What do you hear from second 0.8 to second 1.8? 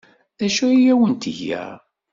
awent-tga?